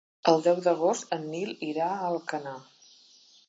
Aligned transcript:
El 0.29 0.39
deu 0.45 0.61
d'agost 0.67 1.13
en 1.19 1.29
Nil 1.35 1.53
irà 1.69 1.93
a 1.99 2.11
Alcanar. 2.11 2.59